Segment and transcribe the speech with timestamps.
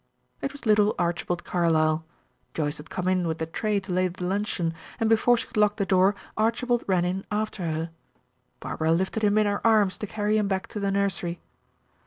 [0.41, 2.03] It was little Archibald Carlyle.
[2.55, 5.57] Joyce had come in with the tray to lay the luncheon, and before she could
[5.57, 7.91] lock the door, Archibald ran in after her.
[8.59, 11.39] Barbara lifted him in her arms to carry him back to the nursery.